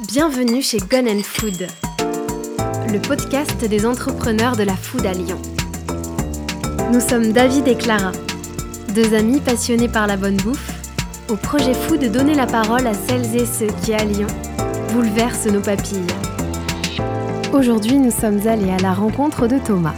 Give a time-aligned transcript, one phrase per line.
[0.00, 1.66] Bienvenue chez Gun Food,
[2.90, 5.40] le podcast des entrepreneurs de la food à Lyon.
[6.90, 8.12] Nous sommes David et Clara,
[8.94, 10.72] deux amis passionnés par la bonne bouffe,
[11.28, 14.28] au projet fou de donner la parole à celles et ceux qui, à Lyon,
[14.94, 16.06] bouleversent nos papilles.
[17.52, 19.94] Aujourd'hui, nous sommes allés à la rencontre de Thomas,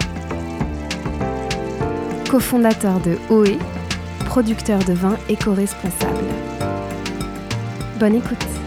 [2.29, 3.59] cofondateur de OE,
[4.27, 6.25] producteur de vin éco-responsable.
[8.01, 8.64] Bonne écoute.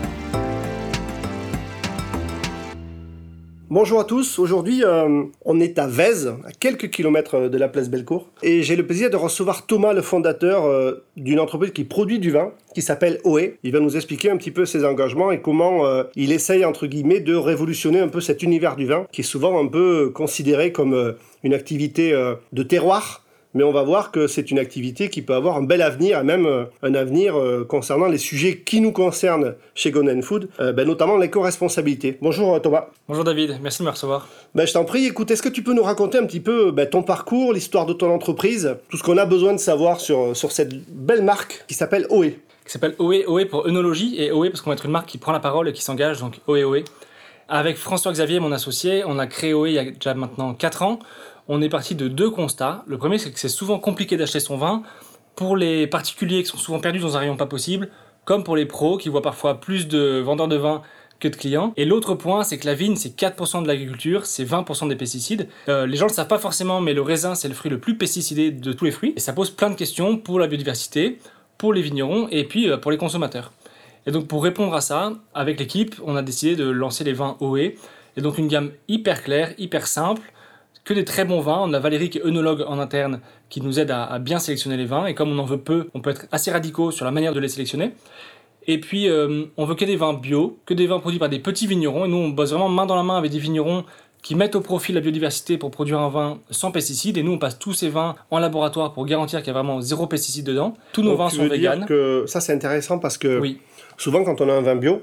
[3.80, 7.92] Bonjour à tous, aujourd'hui euh, on est à Vèze, à quelques kilomètres de la place
[7.92, 12.18] Bellecour, et j'ai le plaisir de recevoir Thomas, le fondateur euh, d'une entreprise qui produit
[12.18, 13.54] du vin, qui s'appelle OE.
[13.62, 16.88] Il va nous expliquer un petit peu ses engagements et comment euh, il essaye, entre
[16.88, 20.72] guillemets, de révolutionner un peu cet univers du vin, qui est souvent un peu considéré
[20.72, 21.14] comme
[21.44, 22.20] une activité
[22.52, 25.82] de terroir, mais on va voir que c'est une activité qui peut avoir un bel
[25.82, 30.22] avenir, et même euh, un avenir euh, concernant les sujets qui nous concernent chez Golden
[30.22, 32.18] Food, euh, ben, notamment l'éco-responsabilité.
[32.22, 32.88] Bonjour Thomas.
[33.08, 34.28] Bonjour David, merci de me recevoir.
[34.54, 36.88] Ben, je t'en prie, écoute, est-ce que tu peux nous raconter un petit peu ben,
[36.88, 40.52] ton parcours, l'histoire de ton entreprise, tout ce qu'on a besoin de savoir sur, sur
[40.52, 42.32] cette belle marque qui s'appelle OE
[42.66, 45.18] Qui s'appelle OE, OE pour œnologie, et OE parce qu'on va être une marque qui
[45.18, 46.84] prend la parole et qui s'engage, donc OE, OE.
[47.50, 51.00] Avec François-Xavier, mon associé, on a créé OE il y a déjà maintenant 4 ans
[51.48, 52.84] on est parti de deux constats.
[52.88, 54.84] Le premier, c'est que c'est souvent compliqué d'acheter son vin
[55.36, 57.90] pour les particuliers qui sont souvent perdus dans un rayon pas possible,
[58.26, 60.82] comme pour les pros qui voient parfois plus de vendeurs de vin
[61.20, 61.74] que de clients.
[61.78, 65.48] Et l'autre point, c'est que la vigne, c'est 4% de l'agriculture, c'est 20% des pesticides.
[65.68, 67.80] Euh, les gens ne le savent pas forcément, mais le raisin, c'est le fruit le
[67.80, 69.14] plus pesticidé de tous les fruits.
[69.16, 71.20] Et ça pose plein de questions pour la biodiversité,
[71.58, 73.52] pour les vignerons et puis euh, pour les consommateurs.
[74.06, 77.36] Et donc pour répondre à ça, avec l'équipe, on a décidé de lancer les vins
[77.42, 77.58] OE.
[77.58, 80.22] Et donc une gamme hyper claire, hyper simple,
[80.88, 81.60] que des très bons vins.
[81.62, 84.86] On a Valérie qui est œnologue en interne qui nous aide à, bien sélectionner les
[84.86, 85.06] vins.
[85.06, 87.42] Et comme on en veut peu, on peut être assez radicaux sur la manière de
[87.42, 87.92] les sélectionner.
[88.68, 91.40] Et puis, euh, on veut que des vins bio, que des vins produits par des
[91.40, 92.06] petits vignerons.
[92.06, 93.84] Et nous, on bosse vraiment main dans la main avec des vignerons
[94.24, 97.18] qui mettent au profit la biodiversité pour produire un vin sans pesticides.
[97.18, 99.82] Et nous, on passe tous ces vins en laboratoire pour garantir qu'il y a vraiment
[99.82, 100.74] zéro pesticide dedans.
[100.94, 101.86] Tous nos vins sont véganes.
[101.86, 103.42] que ça, c'est intéressant parce que
[103.98, 105.02] souvent, quand on a un vin bio,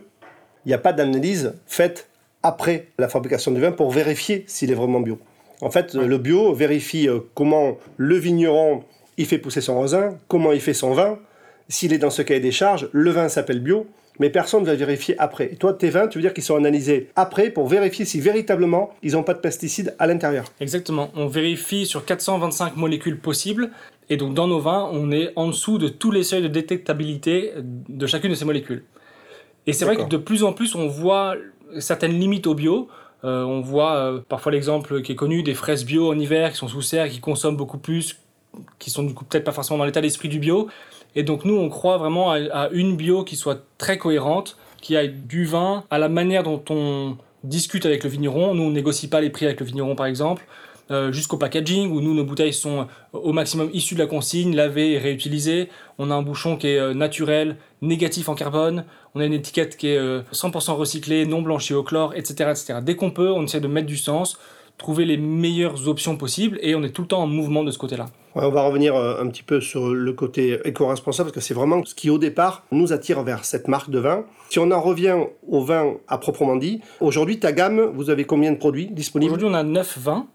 [0.65, 2.09] il n'y a pas d'analyse faite
[2.43, 5.19] après la fabrication du vin pour vérifier s'il est vraiment bio.
[5.61, 8.85] En fait, le bio vérifie euh, comment le vigneron
[9.17, 11.19] il fait pousser son raisin, comment il fait son vin.
[11.69, 13.87] S'il est dans ce cahier des charges, le vin s'appelle bio,
[14.19, 15.53] mais personne ne va vérifier après.
[15.53, 18.91] Et toi, tes vins, tu veux dire qu'ils sont analysés après pour vérifier si véritablement
[19.03, 20.47] ils n'ont pas de pesticides à l'intérieur.
[20.61, 21.11] Exactement.
[21.15, 23.71] On vérifie sur 425 molécules possibles.
[24.11, 27.53] Et donc dans nos vins, on est en dessous de tous les seuils de détectabilité
[27.63, 28.85] de chacune de ces molécules.
[29.67, 31.37] Et c'est vrai que de plus en plus, on voit
[31.79, 32.89] certaines limites au bio.
[33.25, 36.59] Euh, on voit euh, parfois l'exemple qui est connu des fraises bio en hiver qui
[36.59, 38.19] sont sous serre, qui consomment beaucoup plus,
[38.79, 40.69] qui sont du coup peut-être pas forcément dans l'état d'esprit du bio.
[41.17, 45.13] Et donc nous, on croit vraiment à, une bio qui soit très cohérente, qui aille
[45.13, 48.55] du vin à la manière dont on discute avec le vigneron.
[48.55, 50.45] Nous, on négocie pas les prix avec le vigneron, par exemple.
[50.91, 54.93] Euh, jusqu'au packaging où nous nos bouteilles sont au maximum issues de la consigne, lavées
[54.93, 55.69] et réutilisées.
[55.99, 58.85] On a un bouchon qui est naturel, négatif en carbone.
[59.15, 62.75] On a une étiquette qui est 100% euh, recyclée, non blanchie au chlore, etc., etc.
[62.83, 64.39] Dès qu'on peut, on essaie de mettre du sens,
[64.77, 67.79] trouver les meilleures options possibles et on est tout le temps en mouvement de ce
[67.79, 68.07] côté-là.
[68.35, 71.85] on va revenir euh, un petit peu sur le côté éco-responsable parce que c'est vraiment
[71.85, 74.25] ce qui au départ nous attire vers cette marque de vin.
[74.51, 75.17] Si on en revient
[75.49, 79.35] au vin à proprement dit, aujourd'hui ta gamme, vous avez combien de produits disponibles?
[79.35, 80.27] Aujourd'hui on a 9 vins.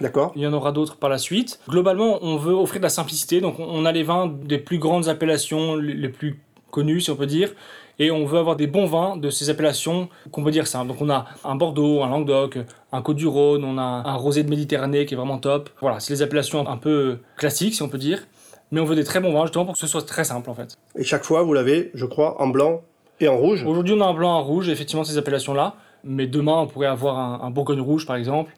[0.00, 0.32] D'accord.
[0.36, 1.60] Il y en aura d'autres par la suite.
[1.68, 3.40] Globalement, on veut offrir de la simplicité.
[3.40, 7.26] Donc, on a les vins des plus grandes appellations, les plus connues, si on peut
[7.26, 7.50] dire
[7.98, 10.84] et on veut avoir des bons vins de ces appellations qu'on peut dire ça.
[10.84, 12.58] Donc on a un Bordeaux, un Languedoc,
[12.92, 15.70] un Côte-du-Rhône, on a un rosé de Méditerranée qui est vraiment top.
[15.80, 18.26] Voilà, c'est les appellations un peu classiques si on peut dire,
[18.70, 20.54] mais on veut des très bons vins justement pour que ce soit très simple en
[20.54, 20.78] fait.
[20.96, 22.82] Et chaque fois vous l'avez, je crois, en blanc
[23.20, 23.64] et en rouge?
[23.66, 27.42] Aujourd'hui on a un blanc, en rouge, effectivement ces appellations-là, mais demain on pourrait avoir
[27.44, 28.52] un, Bourgogne rouge par exemple.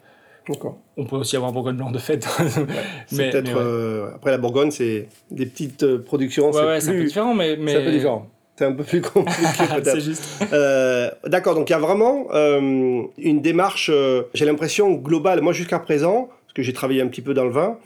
[0.97, 2.27] On peut aussi avoir un Bourgogne blanc de fête.
[3.11, 6.51] mais, peut-être euh, après la Bourgogne, c'est des petites euh, productions.
[6.51, 7.71] Ouais, c'est un peu différent, mais, mais...
[7.71, 9.99] c'est un peu différent c'est un peu plus compliqué peut-être.
[9.99, 10.23] juste.
[10.53, 13.89] Euh, d'accord, donc il y a vraiment euh, une démarche,
[14.35, 15.41] j'ai l'impression, globale.
[15.41, 17.79] Moi, jusqu'à présent, parce que j'ai travaillé un petit peu dans le vin,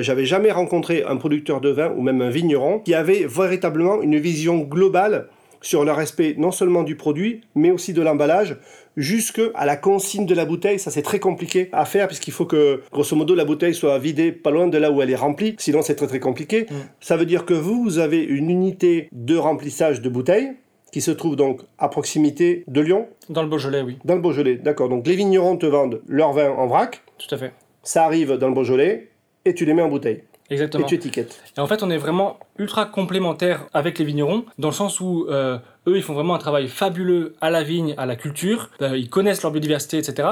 [0.00, 4.18] j'avais jamais rencontré un producteur de vin ou même un vigneron qui avait véritablement une
[4.18, 5.28] vision globale
[5.60, 8.56] sur le respect non seulement du produit, mais aussi de l'emballage,
[8.96, 10.78] jusque à la consigne de la bouteille.
[10.78, 14.32] Ça, c'est très compliqué à faire puisqu'il faut que, grosso modo, la bouteille soit vidée
[14.32, 15.54] pas loin de là où elle est remplie.
[15.58, 16.62] Sinon, c'est très très compliqué.
[16.62, 16.74] Mm.
[17.00, 20.52] Ça veut dire que vous, vous avez une unité de remplissage de bouteilles
[20.92, 23.08] qui se trouve donc à proximité de Lyon.
[23.28, 23.98] Dans le Beaujolais, oui.
[24.04, 24.88] Dans le Beaujolais, d'accord.
[24.88, 27.02] Donc les vignerons te vendent leur vin en vrac.
[27.18, 27.52] Tout à fait.
[27.82, 29.10] Ça arrive dans le Beaujolais
[29.44, 30.22] et tu les mets en bouteille.
[30.50, 30.84] Exactement.
[30.84, 31.42] Et tu étiquettes.
[31.56, 35.26] Et en fait, on est vraiment ultra complémentaires avec les vignerons, dans le sens où
[35.28, 38.96] euh, eux, ils font vraiment un travail fabuleux à la vigne, à la culture, euh,
[38.96, 40.28] ils connaissent leur biodiversité, etc.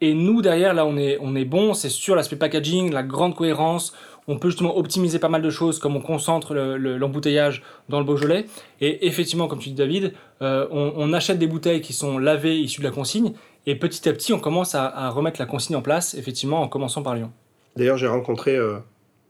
[0.00, 3.34] Et nous, derrière, là, on est, on est bon, c'est sur l'aspect packaging, la grande
[3.36, 3.94] cohérence,
[4.26, 8.46] on peut justement optimiser pas mal de choses, comme on concentre l'embouteillage dans le Beaujolais.
[8.80, 12.80] Et effectivement, comme tu dis David, euh, on, achète des bouteilles qui sont lavées, issues
[12.80, 13.34] de la consigne,
[13.66, 17.02] et petit à petit, on commence à, remettre la consigne en place, effectivement, en commençant
[17.02, 17.30] par Lyon.
[17.76, 18.78] D'ailleurs, j'ai rencontré euh,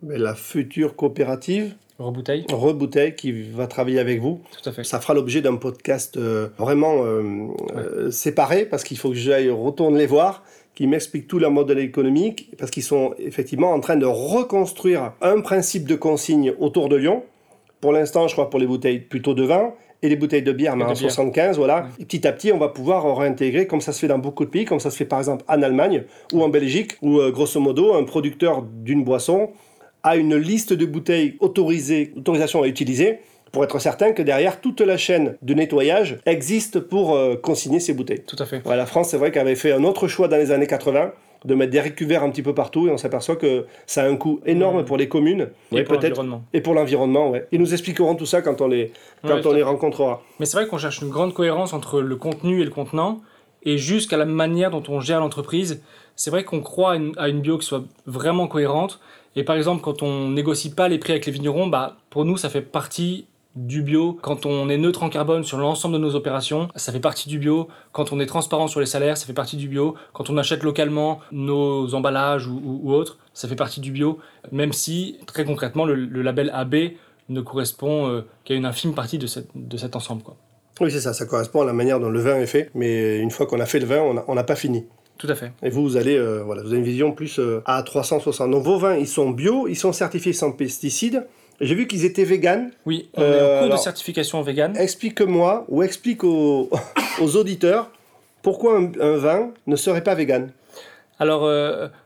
[0.03, 2.45] la future coopérative Rebouteille.
[2.51, 4.41] Rebouteille qui va travailler avec vous.
[4.51, 4.83] Tout à fait.
[4.83, 7.05] Ça fera l'objet d'un podcast euh, vraiment
[8.11, 10.43] séparé parce qu'il faut que j'aille retourner les voir
[10.75, 15.41] qui m'expliquent tout leur modèle économique, parce qu'ils sont effectivement en train de reconstruire un
[15.41, 17.23] principe de consigne autour de Lyon.
[17.81, 20.77] Pour l'instant, je crois pour les bouteilles plutôt de vin et les bouteilles de bière,
[20.77, 21.87] mais en 75, voilà.
[21.99, 24.51] Et petit à petit, on va pouvoir réintégrer, comme ça se fait dans beaucoup de
[24.51, 27.61] pays, comme ça se fait par exemple en Allemagne ou en Belgique, où euh, grosso
[27.61, 29.51] modo, un producteur d'une boisson
[30.05, 33.19] a une liste de bouteilles autorisées, autorisation à utiliser,
[33.51, 37.95] pour être certain que derrière, toute la chaîne de nettoyage existe pour euh, consigner ces
[37.95, 38.23] bouteilles.
[38.27, 38.63] Tout à fait.
[38.65, 41.13] la France, c'est vrai qu'elle avait fait un autre choix dans les années 80
[41.45, 44.17] de mettre des récuverts un petit peu partout et on s'aperçoit que ça a un
[44.17, 46.43] coût énorme pour les communes et, pour l'environnement.
[46.53, 47.47] Et pour l'environnement, ouais.
[47.53, 48.93] Ils nous expliqueront tout ça quand on les,
[49.23, 50.23] quand on les rencontrera.
[50.41, 53.21] Mais c'est vrai qu'on cherche une grande cohérence entre le contenu et le contenant
[53.63, 55.83] et jusqu'à la manière dont on gère l'entreprise.
[56.17, 59.01] C'est vrai qu'on croit à une, à une, bio qui soit vraiment cohérente.
[59.37, 62.37] Et par exemple, quand on négocie pas les prix avec les vignerons, bah, pour nous,
[62.37, 63.27] ça fait partie
[63.57, 64.19] du bio.
[64.21, 67.39] Quand on est neutre en carbone sur l'ensemble de nos opérations, ça fait partie du
[67.39, 67.69] bio.
[67.93, 69.95] Quand on est transparent sur les salaires, ça fait partie du bio.
[70.13, 74.19] Quand on achète localement nos emballages ou, autres, ça fait partie du bio.
[74.53, 76.75] Même si, très concrètement, le, label AB
[77.29, 80.23] ne correspond euh, qu'à une infime partie de, de cet ensemble.
[80.23, 80.37] Quoi.
[80.81, 82.71] Oui, c'est ça, ça correspond à la manière dont le vin est fait.
[82.75, 84.85] Mais une fois qu'on a fait le vin, on n'a pas fini.
[85.19, 85.53] Tout à fait.
[85.63, 88.51] Et vous, vous allez, euh, voilà, vous avez une vision plus euh, à 360.
[88.51, 91.27] Donc vos vins, ils sont bio, ils sont certifiés sans pesticides.
[91.61, 92.73] J'ai vu qu'ils étaient véganes.
[92.85, 94.77] Oui, on est en euh, cours de certification vegan.
[94.77, 96.69] Explique-moi ou explique aux,
[97.21, 97.91] auditeurs
[98.43, 100.51] pourquoi un, vin ne serait pas vegan.
[101.21, 101.49] Alors,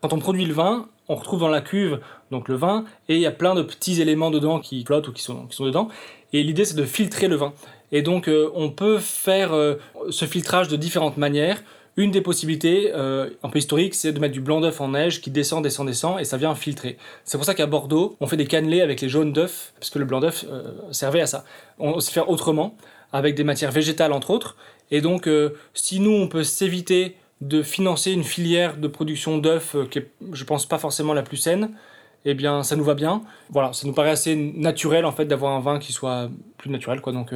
[0.03, 1.99] quand on produit le vin, on retrouve dans la cuve
[2.31, 5.13] donc le vin et il y a plein de petits éléments dedans qui flottent ou
[5.13, 5.89] qui sont, qui sont dedans.
[6.35, 7.55] Et l'idée, c'est de filtrer le vin.
[7.91, 9.51] Et donc, euh, on peut faire
[10.11, 11.63] ce filtrage de différentes manières.
[11.99, 15.21] Une des possibilités, euh, un peu historique, c'est de mettre du blanc d'œuf en neige
[15.21, 16.97] qui descend, descend, descend, et ça vient filtrer.
[17.25, 19.99] C'est pour ça qu'à Bordeaux, on fait des cannelés avec les jaunes d'œufs, parce que
[19.99, 21.45] le blanc d'œuf euh, servait à ça.
[21.81, 22.77] On sait faire autrement,
[23.13, 24.57] avec des matières végétales entre autres.
[24.93, 29.75] Et donc, euh, si nous, on peut s'éviter de financer une filière de production d'œufs
[29.91, 31.73] qui est, je pense, pas forcément la plus saine,
[32.25, 33.23] eh bien, ça nous va bien.
[33.51, 37.01] Voilà, ça nous paraît assez naturel, en fait, d'avoir un vin qui soit plus naturel,
[37.01, 37.13] quoi.
[37.13, 37.35] Donc,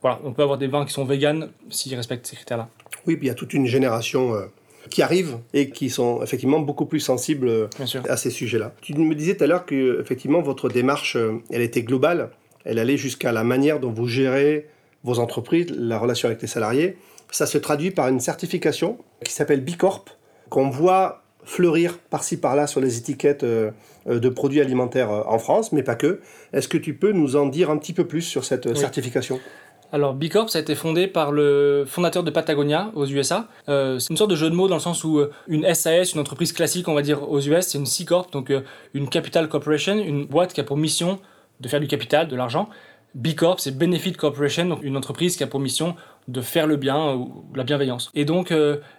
[0.00, 2.70] voilà, on peut avoir des vins qui sont véganes s'ils respectent ces critères-là.
[3.06, 4.46] Oui, puis il y a toute une génération euh,
[4.90, 7.68] qui arrive et qui sont effectivement beaucoup plus sensibles euh,
[8.08, 8.72] à ces sujets-là.
[8.80, 12.30] Tu me disais tout à l'heure que effectivement votre démarche, euh, elle était globale.
[12.64, 14.68] Elle allait jusqu'à la manière dont vous gérez
[15.02, 16.98] vos entreprises, la relation avec les salariés.
[17.30, 20.04] Ça se traduit par une certification qui s'appelle Bicorp,
[20.50, 25.94] qu'on voit fleurir par-ci par-là sur les étiquettes de produits alimentaires en France, mais pas
[25.94, 26.20] que.
[26.52, 29.40] Est-ce que tu peux nous en dire un petit peu plus sur cette certification?
[29.92, 33.48] Alors, B Corp, ça a été fondé par le fondateur de Patagonia aux USA.
[33.68, 36.14] Euh, c'est une sorte de jeu de mots dans le sens où euh, une SAS,
[36.14, 38.60] une entreprise classique, on va dire, aux US, c'est une C Corp, donc euh,
[38.94, 41.18] une Capital Corporation, une boîte qui a pour mission
[41.58, 42.68] de faire du capital, de l'argent.
[43.16, 45.96] B Corp, c'est Benefit Corporation, donc une entreprise qui a pour mission
[46.28, 48.10] de faire le bien ou la bienveillance.
[48.14, 48.54] Et donc,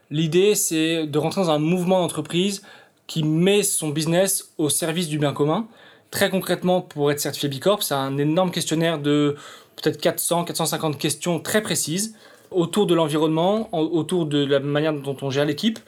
[0.10, 2.62] l'idée, c'est de rentrer dans un mouvement d'entreprise
[3.08, 5.66] qui met son business au service du bien commun.
[6.12, 9.38] Très concrètement, pour être certifié B Corp, c'est un énorme questionnaire de
[9.82, 12.16] peut-être 400, 450 questions très précises
[12.52, 15.80] autour de l'environnement, autour de la manière dont on gère l'équipe,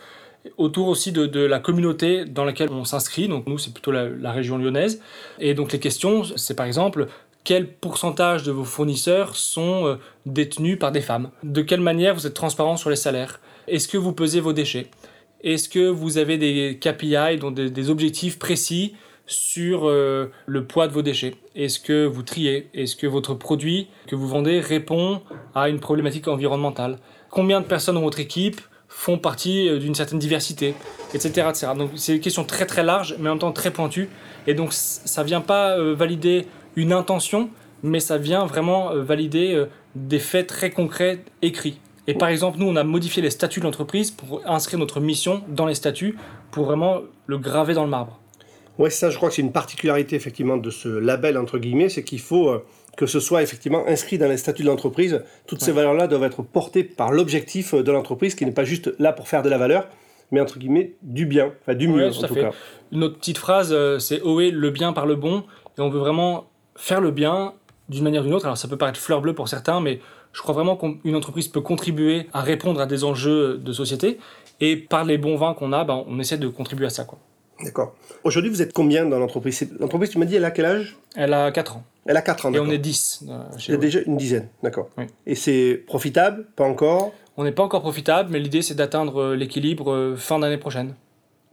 [0.57, 3.27] autour aussi de, la communauté dans laquelle on s'inscrit.
[3.27, 5.01] Donc nous, c'est plutôt la, région lyonnaise.
[5.39, 7.07] Et donc les questions, c'est par exemple
[7.43, 9.95] quel pourcentage de vos fournisseurs sont euh,
[10.25, 11.29] détenus par des femmes?
[11.43, 13.41] De quelle manière vous êtes transparent sur les salaires?
[13.67, 14.87] Est-ce que vous pesez vos déchets?
[15.43, 18.93] Est-ce que vous avez des KPI, donc des objectifs précis
[19.25, 21.35] sur euh, le poids de vos déchets.
[21.55, 22.69] Est-ce que vous triez?
[22.73, 25.21] Est-ce que votre produit que vous vendez répond
[25.55, 26.97] à une problématique environnementale?
[27.29, 30.75] Combien de personnes dans votre équipe font partie euh, d'une certaine diversité,
[31.13, 31.47] etc.
[31.49, 31.67] etc.
[31.77, 34.09] Donc c'est une question très très large, mais en même temps très pointue.
[34.47, 37.49] Et donc ça vient pas euh, valider une intention,
[37.81, 41.79] mais ça vient vraiment valider des faits très concrets écrits.
[42.07, 45.43] Et par exemple, nous, on a modifié les statuts de l'entreprise pour inscrire notre mission
[45.47, 46.17] dans les statuts,
[46.49, 48.19] pour vraiment le graver dans le marbre.
[48.79, 52.03] Oui, ça, je crois que c'est une particularité effectivement de ce label entre guillemets, c'est
[52.03, 52.65] qu'il faut euh,
[52.97, 55.23] que ce soit effectivement inscrit dans les statuts de l'entreprise.
[55.47, 58.93] Toutes ces valeurs-là doivent être portées par l'objectif euh, de l'entreprise, qui n'est pas juste
[58.99, 59.87] là pour faire de la valeur,
[60.31, 62.51] mais entre guillemets du bien, enfin du mieux en tout, cas.
[62.91, 65.43] Une autre petite phrase, c'est OE le bien par le bon,
[65.77, 67.53] et on veut vraiment faire le bien
[67.89, 68.45] d'une manière ou d'une autre.
[68.45, 69.99] Alors ça peut paraître fleur bleue pour certains, mais
[70.31, 74.17] je crois vraiment qu'une entreprise peut contribuer à répondre à des enjeux de société.
[74.59, 77.05] Et par les bons vins qu'on a, ben, on essaie de contribuer à ça.
[77.05, 77.19] Quoi.
[77.63, 77.95] D'accord.
[78.23, 79.67] Aujourd'hui, vous êtes combien dans l'entreprise?
[79.79, 80.97] L'entreprise, tu m'as dit, elle a quel âge?
[81.15, 81.83] Elle a 4 ans.
[82.05, 83.25] Elle a 4 ans, Et on est 10.
[83.29, 84.89] Euh, Il y a déjà une dizaine, d'accord.
[85.25, 86.45] Et c'est profitable?
[86.55, 87.13] Pas encore?
[87.37, 90.95] On n'est pas encore profitable, mais l'idée, c'est d'atteindre euh, l'équilibre euh, fin d'année prochaine.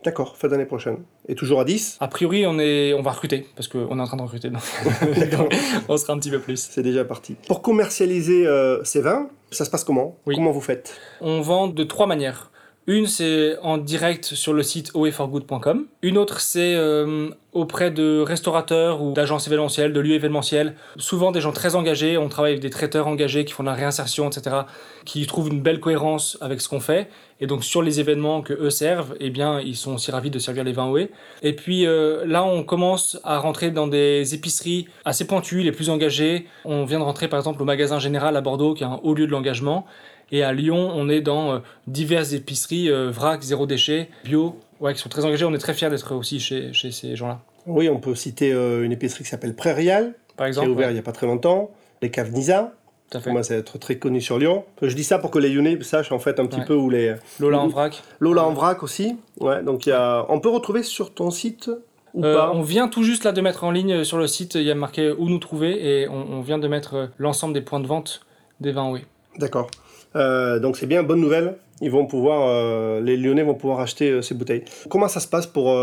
[0.04, 0.96] D'accord, fin d'année prochaine.
[1.28, 4.06] Et toujours à 10 A priori, on, est, on va recruter, parce qu'on est en
[4.06, 4.50] train de recruter.
[5.88, 6.68] on sera un petit peu plus.
[6.70, 7.36] C'est déjà parti.
[7.46, 8.46] Pour commercialiser
[8.82, 10.16] ces vins, ça se passe comment?
[10.24, 10.94] Comment vous faites?
[11.20, 12.49] On vend de trois manières.
[12.90, 15.86] Une, c'est en direct sur le site oeforgood.com.
[16.02, 20.74] Une autre, c'est euh, auprès de restaurateurs ou d'agences événementielles, de lieux événementiels.
[20.96, 22.18] Souvent des gens très engagés.
[22.18, 24.62] On travaille avec des traiteurs engagés qui font de la réinsertion, etc.,
[25.04, 27.08] qui trouvent une belle cohérence avec ce qu'on fait.
[27.40, 30.40] Et donc sur les événements que eux servent, eh bien, ils sont aussi ravis de
[30.40, 31.10] servir les vins OE.
[31.42, 35.90] Et puis euh, là, on commence à rentrer dans des épiceries assez pointues, les plus
[35.90, 36.48] engagées.
[36.64, 39.14] On vient de rentrer par exemple au magasin général à Bordeaux, qui est un haut
[39.14, 39.86] lieu de l'engagement.
[40.32, 44.94] Et à Lyon, on est dans euh, diverses épiceries, euh, vrac, zéro déchet, bio, ouais,
[44.94, 45.44] qui sont très engagées.
[45.44, 47.40] On est très fiers d'être aussi chez, chez ces gens-là.
[47.66, 50.90] Oui, on peut citer euh, une épicerie qui s'appelle Prairial, par exemple, qui est ouverte
[50.90, 51.70] il n'y a pas très longtemps.
[52.00, 52.72] Les caves Nisa,
[53.12, 53.22] fait.
[53.22, 54.64] commence à être très connu sur Lyon.
[54.80, 57.14] Je dis ça pour que les Lyonnais sachent en fait un petit peu où les...
[57.38, 58.02] Lola en vrac.
[58.20, 59.16] Lola en vrac aussi.
[59.40, 60.24] Ouais, donc y a...
[60.28, 61.70] On peut retrouver sur ton site
[62.12, 64.64] ou pas on vient tout juste là de mettre en ligne sur le site, il
[64.64, 67.78] y a marqué où nous trouver et on, on vient de mettre l'ensemble des points
[67.78, 68.22] de vente
[68.58, 69.02] des vins oui.
[69.38, 69.70] D'accord.
[70.16, 71.56] Euh, donc c'est bien, bonne nouvelle.
[71.80, 74.64] Ils vont pouvoir, euh, les Lyonnais vont pouvoir acheter euh, ces bouteilles.
[74.90, 75.76] Comment ça se passe pour,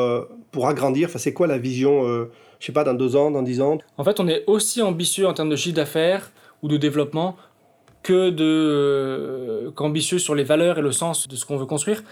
[0.52, 1.08] pour agrandir?
[1.10, 2.04] Enfin, C'est quoi la vision,
[2.60, 3.80] je sais pas, dans deux ans, dans dix ans?
[3.98, 6.32] En fait, on est aussi ambitieux en termes de chiffre d'affaires
[6.62, 7.36] ou de développement
[8.04, 12.04] que de qu'ambitieux sur les valeurs et le sens de ce qu'on veut construire.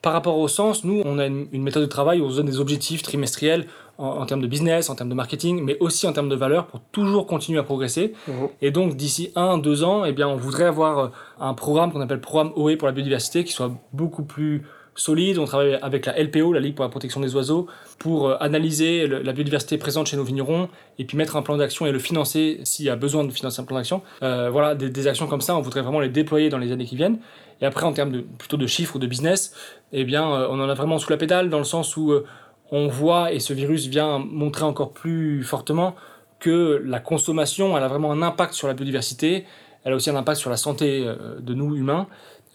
[0.00, 2.46] Par rapport au sens, nous, on a une, méthode de travail où on se donne
[2.46, 3.66] des objectifs trimestriels
[3.98, 6.80] en, termes de business, en termes de marketing, mais aussi en termes de valeur pour
[6.92, 8.14] toujours continuer à progresser.
[8.28, 8.48] Mhm.
[8.62, 11.08] Et donc, d'ici un, deux ans, eh bien, on voudrait avoir euh,
[11.40, 14.64] un programme qu'on appelle programme OE pour la biodiversité qui soit beaucoup plus
[14.96, 15.38] solide.
[15.38, 17.66] On travaille avec la LPO, la Ligue pour la protection des oiseaux,
[17.98, 21.86] pour euh, analyser la biodiversité présente chez nos vignerons et puis mettre un plan d'action
[21.86, 24.02] et le financer s'il y a besoin de financer un plan d'action.
[24.22, 26.86] Euh, voilà, des, des, actions comme ça, on voudrait vraiment les déployer dans les années
[26.86, 27.18] qui viennent.
[27.60, 29.54] Et après, en termes de, plutôt de chiffres ou de business,
[29.92, 32.26] eh bien, euh, on en a vraiment sous la pédale dans le sens où euh,
[32.74, 35.94] on voit, et ce virus vient montrer encore plus fortement,
[36.40, 39.44] que la consommation, elle a vraiment un impact sur la biodiversité,
[39.84, 42.06] elle a aussi un impact sur la santé euh, de nous humains.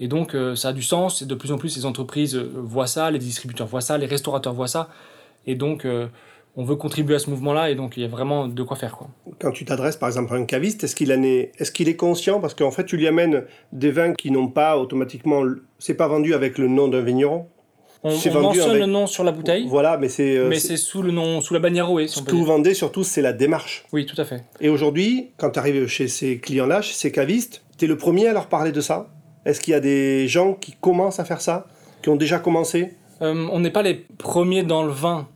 [0.01, 3.11] Et donc, ça a du sens, et de plus en plus, les entreprises voient ça,
[3.11, 4.88] les distributeurs voient ça, les restaurateurs voient ça.
[5.45, 5.85] Et donc,
[6.55, 8.97] on veut contribuer à ce mouvement-là et donc il y a vraiment de quoi faire.
[9.39, 12.39] Quand tu t'adresses par exemple à un caviste, est-ce qu'il est, est conscient?
[12.39, 15.43] Parce qu'en fait, tu lui amènes des vins qui n'ont pas automatiquement.
[15.77, 17.47] C'est pas vendu avec le nom d'un vigneron
[18.03, 19.65] on, on mentionne le nom sur la bouteille.
[19.68, 20.38] Voilà, mais c'est.
[20.38, 22.08] Euh, mais c'est sous le nom, sous la bannière OE.
[22.08, 23.86] ce que vous vendez surtout, c'est la démarche.
[23.91, 24.44] Oui, tout à fait.
[24.62, 28.27] Et aujourd'hui, quand tu arrives chez ces clients-là, chez ces cavistes, tu es le premier
[28.27, 29.08] à leur parler de ça
[29.46, 31.68] Est-ce qu'il y a des gens qui commencent à faire ça
[32.01, 32.94] Qui ont déjà commencé?
[33.22, 35.27] Euh, On n'est pas les premiers dans le vin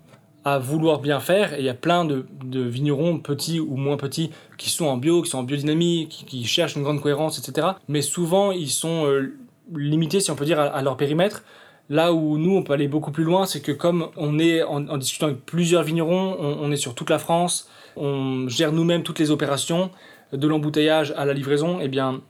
[0.46, 1.54] à vouloir bien faire.
[1.54, 5.22] Et il y a plein de, vignerons, petits ou moins petits, qui sont en bio,
[5.22, 7.68] qui sont en biodynamie, qui, cherchent une grande cohérence, etc.
[7.88, 9.38] Mais souvent, ils sont euh,
[9.74, 11.44] limités, si on peut dire, à, leur périmètre.
[11.90, 14.98] Là où nous, on peut aller beaucoup plus loin, c'est que comme on est en,
[14.98, 19.32] discutant avec plusieurs vignerons, on, est sur toute la France, on gère nous-mêmes toutes les
[19.32, 19.92] opérations,
[20.32, 22.22] de l'embouteillage à la livraison, et eh bien,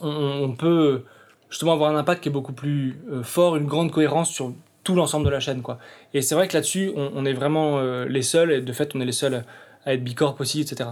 [0.00, 1.02] on, peut
[1.50, 4.54] justement avoir un impact qui est beaucoup plus euh, fort, une grande cohérence sur
[4.84, 5.62] tout l'ensemble de la chaîne.
[5.62, 5.78] Quoi.
[6.14, 9.00] Et c'est vrai que là-dessus, on, est vraiment euh, les seuls, et de fait, on
[9.00, 9.44] est les seuls
[9.84, 10.90] à être bicorp aussi, etc.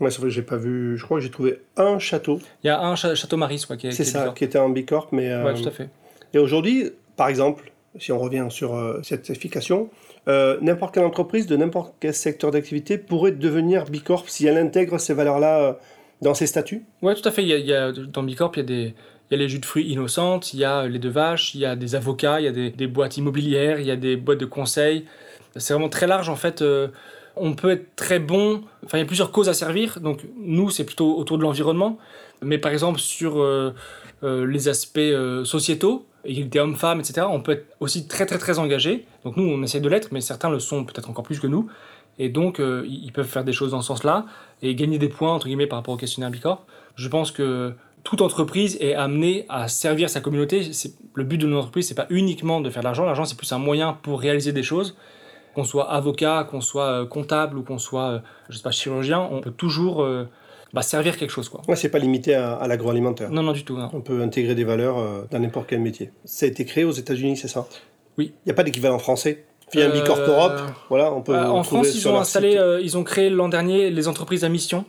[0.00, 0.96] Ouais, c'est vrai que j'ai pas vu.
[0.96, 2.40] Je crois que j'ai trouvé un château.
[2.64, 3.92] Il y a un château Maris, quoi, qui est.
[3.92, 5.30] C'est ça, qui était en bicorp, mais.
[5.30, 5.44] Euh...
[5.44, 5.90] Ouais, tout à fait.
[6.34, 9.90] Et aujourd'hui, par exemple, si on revient sur euh, cette certification,
[10.28, 14.98] euh, n'importe quelle entreprise de n'importe quel secteur d'activité pourrait devenir bicorp si elle intègre
[14.98, 15.78] ces valeurs-là
[16.20, 16.84] dans ses statuts?
[17.02, 17.42] Oui, tout à fait.
[17.42, 18.90] Il y a, dans bicorp, il y a
[19.32, 21.62] il y a les jus de fruits innocentes, il y a les deux vaches, il
[21.62, 24.40] y a des avocats, il y a des, boîtes immobilières, il y a des boîtes
[24.40, 25.06] de conseil.
[25.56, 26.60] C'est vraiment très large en fait.
[26.60, 26.88] Euh,
[27.36, 30.68] on peut être très bon, enfin il y a plusieurs causes à servir, donc nous
[30.68, 31.96] c'est plutôt autour de l'environnement,
[32.42, 33.70] mais par exemple sur euh, euh,
[34.22, 35.00] les aspects
[35.44, 39.62] sociétaux, égalité homme-femme, etc., on peut être aussi très très très engagé, donc nous on
[39.62, 41.68] essaie de l'être, mais certains le sont peut-être encore plus que nous,
[42.18, 44.26] et donc ils peuvent faire des choses dans ce sens-là,
[44.62, 46.64] et gagner des points entre guillemets par rapport au questionnaire Bicorp.
[46.94, 47.74] Je pense que
[48.04, 50.70] toute entreprise est amenée à servir sa communauté.
[51.14, 53.04] Le but de notre entreprise, c'est pas uniquement de faire de l'argent.
[53.04, 54.96] L'argent, c'est plus un moyen pour réaliser des choses.
[55.54, 59.20] Qu'on soit avocat, qu'on soit euh, comptable ou qu'on soit, euh, je sais pas, chirurgien,
[59.30, 60.26] on peut toujours euh,
[60.72, 61.48] bah, servir quelque chose.
[61.48, 61.60] Quoi.
[61.68, 63.30] Ouais, c'est pas limité à, l'agroalimentaire.
[63.30, 63.78] Non, non, du tout.
[63.92, 66.10] On peut intégrer des valeurs euh, dans n'importe quel métier.
[66.24, 67.66] Ça a été créé aux États-Unis, c'est ça?
[68.18, 68.32] Oui.
[68.44, 69.44] Il n'y a pas d'équivalent français?
[69.72, 69.92] Via euh...
[69.92, 71.36] Bicorp Europe, voilà, on peut.
[71.36, 74.84] en France, ils ont installé, ils ont créé l'an dernier les entreprises à mission.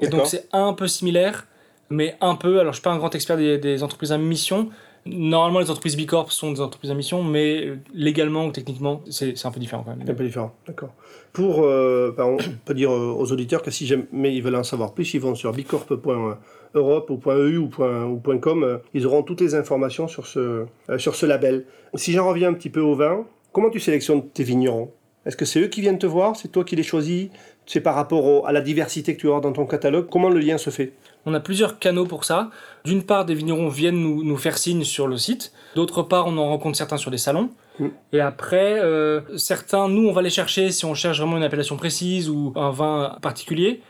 [0.00, 1.46] Et donc c'est un peu similaire,
[1.90, 2.60] mais un peu.
[2.60, 4.70] Alors je suis pas un grand expert des, des entreprises à mission,
[5.06, 9.50] Normalement, les entreprises Bicorp sont des entreprises à mission, mais légalement ou techniquement, c'est un
[9.50, 10.08] peu différent quand même.
[10.08, 10.90] un peu différent, d'accord.
[11.32, 14.94] Pour, euh, ben, on peut dire aux auditeurs que si jamais ils veulent en savoir
[14.94, 19.54] plus, ils vont sur bicorp.europe ou .eu ou, ou .com, euh, ils auront toutes les
[19.54, 21.66] informations sur ce, euh, sur ce label.
[21.94, 24.90] Si j'en reviens un petit peu au vin, comment tu sélectionnes tes vignerons?
[25.26, 26.36] Est-ce que c'est eux qui viennent te voir?
[26.36, 27.28] C'est toi qui les choisis?
[27.66, 30.06] C'est par rapport à la diversité que tu as dans ton catalogue?
[30.08, 30.92] Comment le lien se fait?
[31.26, 32.50] On a plusieurs canaux pour ça.
[32.84, 35.52] D'une part, des vignerons viennent nous, faire signe sur le site.
[35.74, 37.50] D'autre part, on en rencontre certains sur des salons.
[37.80, 37.86] Mm.
[38.12, 41.76] Et après, euh, certains, nous, on va les chercher si on cherche vraiment une appellation
[41.76, 43.80] précise ou un vin particulier.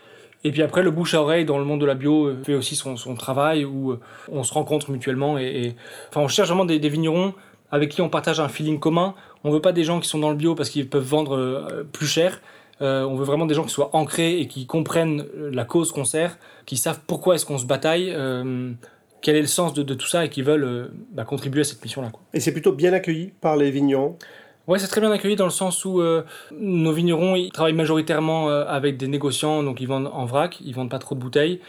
[0.43, 2.53] Et puis après, le bouche à oreille dans le monde de la bio euh, fait
[2.53, 3.99] aussi son, travail où euh,
[4.31, 5.37] on se rencontre mutuellement.
[5.37, 5.75] Et,
[6.09, 7.33] Enfin, on cherche vraiment des, vignerons
[7.71, 9.15] avec qui on partage un feeling commun.
[9.43, 12.07] On veut pas des gens qui sont dans le bio parce qu'ils peuvent vendre plus
[12.07, 12.39] cher.
[12.81, 15.91] Euh, on veut vraiment des gens qui soient ancrés et qui comprennent euh, la cause
[15.91, 18.71] qu'on sert, qui savent pourquoi est-ce qu'on se bataille, euh,
[19.21, 22.11] quel est le sens de, tout ça et qui veulent bah, contribuer à cette mission-là.
[22.33, 24.17] Et c'est plutôt bien accueilli par les vignerons?
[24.67, 26.01] Ouais, c'est très bien accueilli dans le sens où
[26.51, 30.89] nos vignerons ils travaillent majoritairement avec des négociants, donc ils vendent en vrac, ils vendent
[30.89, 31.61] pas trop de bouteilles.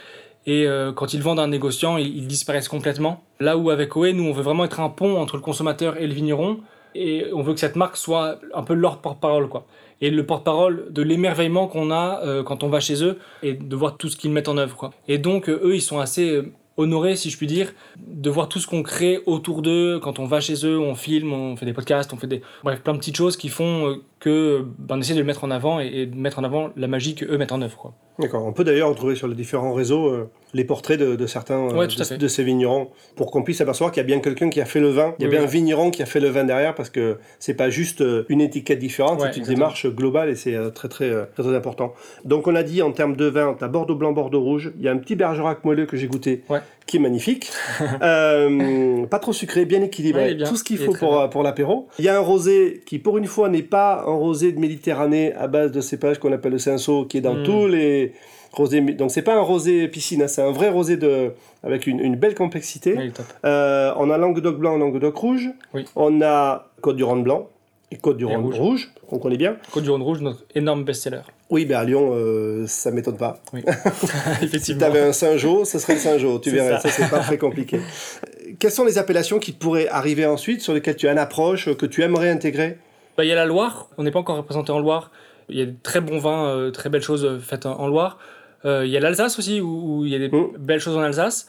[0.47, 0.65] Et
[0.95, 3.23] quand ils vendent un négociant, ils, disparaissent complètement.
[3.39, 6.07] Là où avec OE, nous, on veut vraiment être un pont entre le consommateur et
[6.07, 6.59] le vigneron.
[6.95, 9.67] Et on veut que cette marque soit un peu leur porte-parole, quoi
[10.01, 13.75] et le porte-parole de l'émerveillement qu'on a euh, quand on va chez eux et de
[13.75, 14.75] voir tout ce qu'ils mettent en œuvre.
[14.75, 14.91] Quoi.
[15.07, 18.49] Et donc, euh, eux, ils sont assez euh, honorés, si je puis dire, de voir
[18.49, 19.99] tout ce qu'on crée autour d'eux.
[19.99, 22.41] Quand on va chez eux, on filme, on fait des podcasts, on fait des.
[22.63, 25.51] Bref, plein de petites choses qui font que ben, on essaie de le mettre en
[25.51, 27.93] avant et, de mettre en avant la magie qu'eux mettent en œuvre.
[28.17, 28.45] D'accord.
[28.45, 32.89] On peut d'ailleurs retrouver sur les différents réseaux les portraits de, certains de, ces vignerons
[33.15, 35.23] pour qu'on puisse apercevoir qu'il y a bien quelqu'un qui a fait le vin, il
[35.23, 37.69] y a bien un vigneron qui a fait le vin derrière parce que c'est pas
[37.69, 41.93] juste une étiquette différente, c'est une démarche globale et c'est très, très, très, important.
[42.25, 44.83] Donc on a dit en termes de vin, tu as Bordeaux blanc, Bordeaux rouge, il
[44.83, 46.43] y a un petit Bergerac moelleux que j'ai goûté
[46.85, 47.51] qui est magnifique,
[48.01, 51.87] euh, pas trop sucré, bien équilibré, tout ce qu'il faut pour, pour l'apéro.
[51.99, 55.33] Il y a un rosé qui pour une fois n'est pas un rosé de Méditerranée
[55.33, 57.43] à base de cépages qu'on appelle le cinceau qui est dans hmm.
[57.43, 58.13] tous les
[58.51, 58.81] rosé.
[58.81, 61.33] Donc c'est pas un rosé piscine, hein, c'est un vrai rosé de
[61.63, 62.97] avec une, belle complexité.
[63.45, 65.49] Euh, on a Languedoc blanc, Languedoc rouge.
[65.95, 67.49] On a Côte du Rhône blanc
[67.91, 68.91] et Côte du Rhône rouge.
[69.09, 69.57] on connaît bien.
[69.71, 71.21] Côte du Rhône rouge, notre énorme best-seller.
[71.49, 73.39] Oui, ben à Lyon, euh, ça m'étonne pas.
[73.53, 73.63] Oui.
[74.41, 74.59] Effectivement.
[74.59, 77.37] si tu avais un Saint-Jean, ce serait le Saint-Jean, tu verrais, ça, c'est pas très
[77.37, 77.79] compliqué.
[78.59, 81.85] Quelles sont les appellations qui pourraient arriver ensuite, sur lesquelles tu as une approche, que
[81.85, 82.77] tu aimerais intégrer?
[83.17, 85.11] Bah, Il y a la Loire, on n'est pas encore représenté en Loire.
[85.49, 88.19] Il y a de très bons vins, euh, très belles choses faites en Loire.
[88.65, 90.57] Euh, il y a l'Alsace aussi, où, il y a des mm.
[90.57, 91.47] belles choses en Alsace.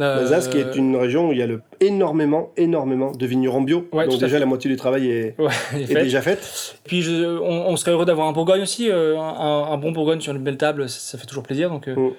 [0.00, 3.62] Euh, L'Alsace, qui est une région où il y a le, énormément, énormément de vignerons
[3.62, 3.86] bio.
[3.92, 5.36] donc déjà, la moitié du travail est,
[5.88, 6.76] déjà faite.
[6.84, 10.42] Puis je, on, serait heureux d'avoir un Bourgogne aussi, euh, un, bon Bourgogne sur une
[10.42, 11.70] belle table, ça, fait toujours plaisir.
[11.70, 12.10] Donc mm.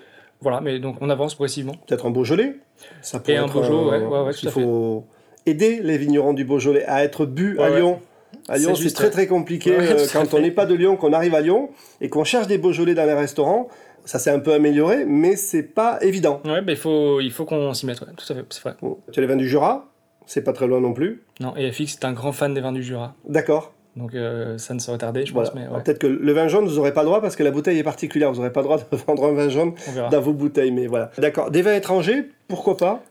[0.42, 1.76] voilà, mais donc on avance progressivement.
[1.88, 2.56] Peut-être un Beaujolais
[3.02, 5.06] ça Et un Beaujolais, ouais, ouais, Il faut
[5.46, 8.00] aider les vignerons du Beaujolais à être bu à Lyon.
[8.48, 9.76] À Lyon, c'est très très compliqué
[10.14, 11.70] quand on n'est pas de Lyon, qu'on arrive à Lyon
[12.02, 13.70] et qu'on cherche des Beaujolais dans les restaurants
[14.06, 16.42] ça s'est un peu amélioré, mais c'est pas évident.
[16.46, 18.76] Ouais, bah, il faut, il faut qu'on s'y mette, tout à fait, c'est vrai.
[19.12, 19.92] Tu as les vins du Jura,
[20.26, 21.24] c'est pas très loin non plus.
[21.40, 23.16] Non, et FX est un grand fan des vins du Jura.
[23.28, 23.74] D'accord.
[23.96, 25.54] Donc euh, ça ne saurait tarder, je pense.
[25.54, 27.80] Mais Peut-être que le vin jaune, vous n'aurez pas le droit parce que la bouteille
[27.80, 28.30] est particulière.
[28.32, 29.74] Vous n'aurez pas le droit de vendre un vin jaune
[30.12, 30.72] dans vos bouteilles.
[30.72, 31.12] Mais voilà.
[31.18, 31.50] D'accord.
[31.50, 33.04] Des vins étrangers, pourquoi pas?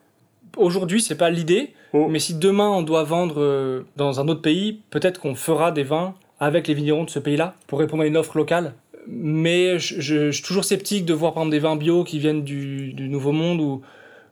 [0.57, 1.73] Aujourd'hui, c'est pas l'idée.
[1.95, 2.09] Oh.
[2.09, 5.85] Mais si demain on doit vendre euh, dans un autre pays, peut-être qu'on fera des
[5.85, 8.75] vins avec les vignerons de ce pays-là pour répondre à une offre locale?
[9.09, 12.95] Mais je, suis toujours sceptique de voir par exemple des vins bio qui viennent du,
[12.99, 13.83] Nouveau Monde où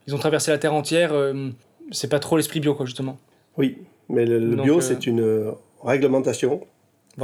[0.06, 1.12] ils ont traversé la terre entière.
[1.12, 1.50] Euh,
[1.90, 3.18] c'est pas trop l'esprit bio, quoi, justement.
[3.56, 6.61] Oui, mais le, bio, euh, c'est une euh, réglementation.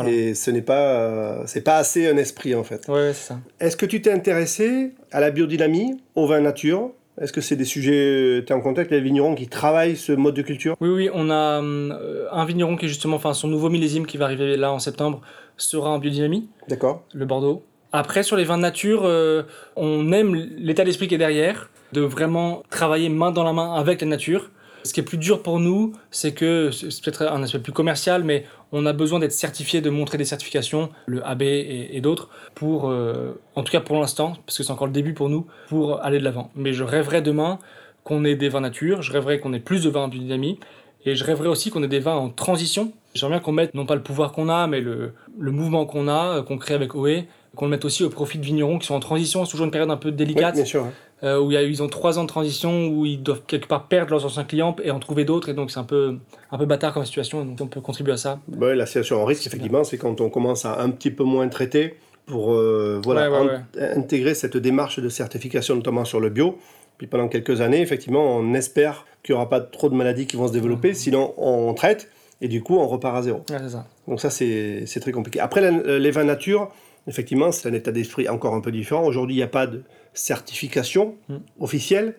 [0.07, 2.87] Et ce n'est pas, c'est pas assez un esprit, en fait.
[2.89, 3.39] Ouais, c'est ça.
[3.59, 6.91] Est-ce que tu t'es intéressé à la biodynamie, au vin nature?
[7.19, 10.13] Est-ce que c'est des sujets, tu es en contact avec les vignerons qui travaillent ce
[10.13, 10.77] mode de culture?
[10.81, 14.27] Oui, oui, on a un vigneron qui est justement, enfin son nouveau millésime qui va
[14.27, 15.23] arriver là en septembre,
[15.59, 16.49] sera en biodynamie.
[16.69, 17.03] D'accord.
[17.13, 17.63] Le Bordeaux.
[17.93, 19.43] Après, sur les vins de nature, euh,
[19.77, 24.01] on aime l'état d'esprit qui est derrière, de vraiment travailler main dans la main avec
[24.01, 24.51] la nature.
[24.85, 28.25] Ce qui est plus dur pour nous, c'est que c'est peut-être un aspect plus commercial,
[28.25, 32.89] mais on a besoin d'être certifié, de montrer des certifications, le AB et, d'autres, pour,
[32.89, 36.03] euh, en tout cas pour l'instant, parce que c'est encore le début pour nous, pour
[36.03, 36.51] aller de l'avant.
[36.55, 37.59] Mais je rêverais demain
[38.05, 40.61] qu'on ait des vins nature, je rêverais qu'on ait plus de vins en biodynamie,
[41.05, 42.93] et je rêverais aussi qu'on ait des vins en transition.
[43.19, 46.09] J'aimerais bien qu'on mette non pas le pouvoir qu'on a, mais le, le mouvement qu'on
[46.09, 47.25] a, euh, qu'on crée avec OE,
[47.57, 49.45] qu'on le mette aussi au profit de vignerons qui sont en transition.
[49.45, 50.55] C'est toujours une période un peu délicate.
[50.55, 50.87] bien sûr.
[51.25, 54.25] Euh, où ils ont trois ans de transition, où ils doivent quelque part perdre leurs
[54.25, 55.49] anciens clients et en trouver d'autres.
[55.49, 56.17] Et donc, c'est un peu,
[56.53, 57.45] un peu bâtard comme situation.
[57.45, 58.39] Donc, on peut contribuer à ça.
[58.57, 61.49] Ouais, la situation en risque, effectivement, c'est quand on commence à un petit peu moins
[61.49, 66.57] traiter pour euh, voilà, intégrer cette démarche de certification, notamment sur le bio.
[66.99, 70.37] Puis pendant quelques années, effectivement, on espère qu'il n'y aura pas trop de maladies qui
[70.37, 70.91] vont se développer.
[70.91, 70.95] Mmh.
[70.95, 73.43] Sinon, on traite et du coup, on repart à zéro.
[73.49, 73.87] ça.
[74.07, 75.41] Donc ça, c'est très compliqué.
[75.41, 76.69] Après, les vins nature,
[77.07, 79.05] effectivement, c'est un état d'esprit encore un peu différent.
[79.05, 79.83] Aujourd'hui, il n'y a pas de
[80.15, 81.37] certification mmh.
[81.61, 82.15] officielle.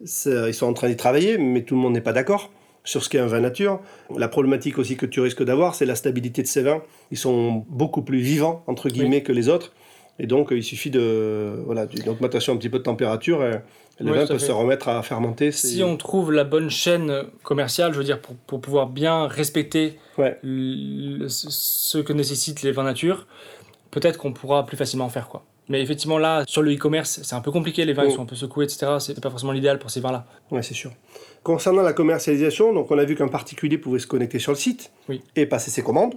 [0.00, 2.50] Ils sont en train d'y travailler, mais tout le monde n'est pas d'accord
[2.84, 3.80] sur ce qu'est un vin nature.
[4.16, 6.82] La problématique aussi que tu risques d'avoir, c'est la stabilité de ces vins.
[7.10, 9.72] Ils sont beaucoup plus vivants, entre guillemets, que les autres.
[10.18, 13.60] Et donc, il suffit de voilà d'une augmentation un petit peu de température et
[14.00, 15.52] le vin peut se remettre à fermenter.
[15.52, 19.98] Si on trouve la bonne chaîne commerciale, je veux dire, pour, pour pouvoir bien respecter
[20.16, 23.26] ce que nécessitent les vins nature,
[23.90, 25.44] peut-être qu'on pourra plus facilement en faire quoi.
[25.68, 28.26] Mais effectivement, là, sur le e-commerce, c'est un peu compliqué, les vins ils sont un
[28.26, 28.96] peu secoués, etc.
[28.98, 30.26] C'est pas forcément l'idéal pour ces vins-là.
[30.50, 30.90] Oui, c'est sûr.
[31.44, 34.90] Concernant la commercialisation, donc on a vu qu'un particulier pouvait se connecter sur le site
[35.36, 36.14] et passer ses commandes.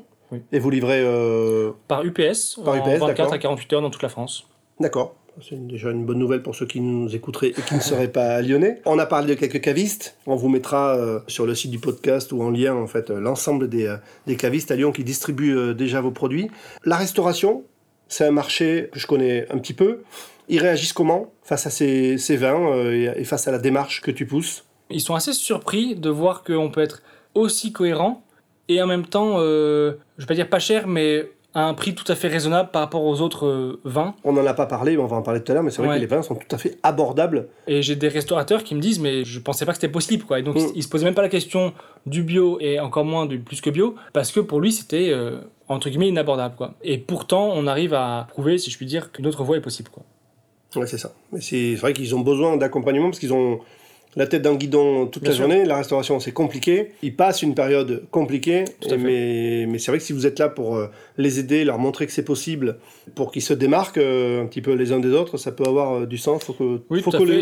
[0.52, 4.02] Et vous livrez euh, Par UPS, Par UPS en 24 à 48 heures dans toute
[4.02, 4.48] la France.
[4.80, 5.14] D'accord.
[5.42, 8.42] C'est déjà une bonne nouvelle pour ceux qui nous écouteraient et qui ne seraient pas
[8.42, 8.82] lyonnais.
[8.86, 10.18] On a parlé de quelques cavistes.
[10.28, 13.68] On vous mettra euh, sur le site du podcast ou en lien en fait l'ensemble
[13.68, 13.96] des,
[14.28, 16.50] des, cavistes à Lyon qui distribuent euh, déjà vos produits.
[16.86, 17.64] La restauration,
[18.08, 20.04] c'est un marché que je connais un petit peu.
[20.50, 24.26] Ils réagissent comment face à ces, vins euh, et face à la démarche que tu
[24.26, 24.66] pousses?
[24.90, 27.02] Ils sont assez surpris de voir qu'on peut être
[27.34, 28.24] aussi cohérent
[28.70, 31.94] et en même temps, euh, je vais pas dire pas cher, mais à un prix
[31.94, 34.16] tout à fait raisonnable par rapport aux autres euh, vins.
[34.24, 35.82] On n'en a pas parlé, mais on va en parler tout à l'heure, mais c'est
[35.84, 37.48] vrai que les vins sont tout à fait abordables.
[37.68, 40.40] Et j'ai des restaurateurs qui me disent, mais je pensais pas que c'était possible, quoi.
[40.40, 40.72] Et donc, mm.
[40.76, 41.74] ils se posaient même pas la question
[42.06, 45.38] du bio et encore moins du plus que bio, parce que pour lui, c'était, euh,
[45.68, 46.74] entre guillemets, inabordable, quoi.
[46.84, 49.90] Et pourtant, on arrive à prouver, si je puis dire, qu'une autre voie est possible,
[49.90, 50.04] quoi.
[50.76, 51.14] Ouais, c'est ça.
[51.32, 53.60] Mais c'est vrai qu'ils ont besoin d'accompagnement parce qu'ils ont
[54.16, 55.66] la tête dans le guidon toute la journée.
[55.66, 56.92] La restauration, c'est compliqué.
[57.02, 58.66] Ils passent une période compliquée.
[58.98, 62.06] Mais, mais c'est vrai que si vous êtes là pour euh, les aider, leur montrer
[62.06, 62.78] que c'est possible,
[63.16, 65.94] pour qu'ils se démarquent euh, un petit peu les uns des autres, ça peut avoir
[65.96, 66.44] euh, du sens.
[66.44, 66.82] Faut que,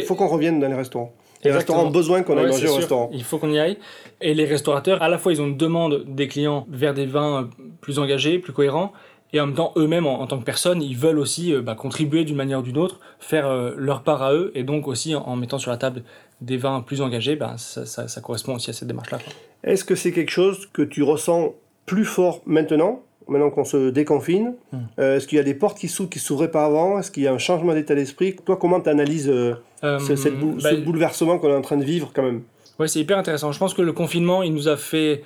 [0.05, 1.13] faut qu'on revienne dans les restaurants.
[1.43, 3.09] Les restaurants ont besoin qu'on aille manger au restaurant.
[3.13, 3.77] Il faut qu'on y aille.
[4.21, 7.49] Et les restaurateurs, à la fois, ils ont une demande des clients vers des vins
[7.81, 8.93] plus engagés, plus cohérents.
[9.33, 12.35] Et en même temps, eux-mêmes, en, tant que personnes, ils veulent aussi bah, contribuer d'une
[12.35, 15.71] manière ou d'une autre, faire leur part à eux, et donc aussi en mettant sur
[15.71, 16.03] la table
[16.41, 19.19] des vins plus engagés, ben, ça, ça, correspond aussi à cette démarche-là.
[19.63, 21.53] Est-ce que c'est quelque chose que tu ressens
[21.85, 24.77] plus fort maintenant, maintenant qu'on se déconfine hmm.
[24.99, 26.99] euh, Est-ce qu'il y a des portes qui s'ouvrent qui s'ouvraient pas avant?
[26.99, 28.35] Est-ce qu'il y a un changement d'état d'esprit?
[28.45, 32.11] Toi, comment tu analyses euh, euh, ce, bah, bouleversement qu'on est en train de vivre
[32.13, 32.41] quand même?
[32.79, 33.51] Oui, c'est hyper intéressant.
[33.51, 35.23] Je pense que le confinement, il nous a fait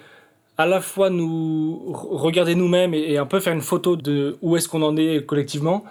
[0.57, 4.55] à la fois nous regarder nous-mêmes et, et, un peu faire une photo de où
[4.55, 5.83] est-ce qu'on en est collectivement.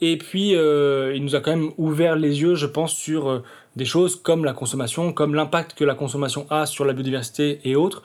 [0.00, 3.42] Et puis, il nous a quand même ouvert les yeux, je pense, sur
[3.76, 7.76] des choses comme la consommation, comme l'impact que la consommation a sur la biodiversité et
[7.76, 8.02] autres.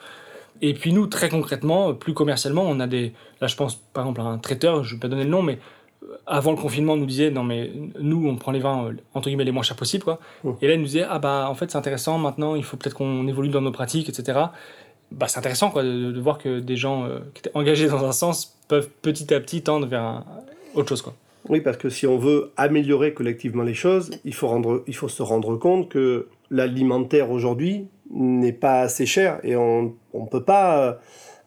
[0.62, 3.12] Et puis nous, très concrètement, plus commercialement, on a des...
[3.40, 5.42] Là, je pense par exemple à un traiteur, je ne vais pas donner le nom,
[5.42, 5.58] mais
[6.02, 8.92] euh, avant le confinement, on nous disait, non mais nous, on prend les vins, euh,
[9.14, 10.18] entre guillemets, les moins chers possibles, quoi.
[10.44, 10.50] Mmh.
[10.60, 12.94] Et là, il nous disait, ah bah en fait, c'est intéressant, maintenant, il faut peut-être
[12.94, 14.38] qu'on évolue dans nos pratiques, etc.
[15.12, 18.12] Bah, c'est intéressant, quoi, de, voir que des gens euh, qui étaient engagés dans un
[18.12, 20.24] sens peuvent petit à petit tendre vers
[20.74, 21.14] autre chose, quoi.
[21.48, 25.08] Oui, parce que si on veut améliorer collectivement les choses, il faut, rendre, il faut
[25.08, 31.00] se rendre compte que l'alimentaire aujourd'hui n'est pas assez cher et on ne peut pas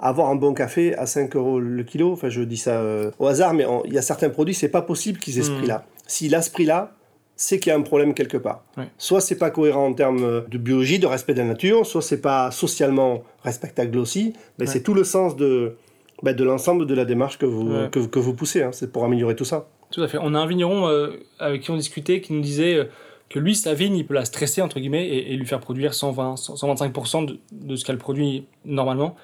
[0.03, 2.11] avoir un bon café à 5 euros le kilo.
[2.11, 4.81] Enfin, je dis ça euh, au hasard, mais il y a certains produits, c'est pas
[4.81, 5.57] possible qu'ils aient ce hmm.
[5.57, 5.85] prix-là.
[6.07, 6.91] S'il a ce prix-là,
[7.35, 8.63] c'est qu'il y a un problème quelque part.
[8.97, 12.21] Soit c'est pas cohérent en termes de biologie, de respect de la nature, soit c'est
[12.21, 14.33] pas socialement respectable aussi.
[14.59, 15.75] Mais c'est tout le sens de,
[16.21, 18.63] bah, de l'ensemble de la démarche que vous, que, vous poussez.
[18.63, 18.71] Hein.
[18.71, 19.67] C'est pour améliorer tout ça.
[19.91, 20.17] Tout à fait.
[20.21, 22.85] On a un vigneron euh, avec qui on discutait qui nous disait euh,
[23.29, 26.35] que lui, sa vigne, il peut la stresser, entre guillemets, et, lui faire produire 120,
[26.35, 29.15] 125% de, de, ce qu'elle produit normalement.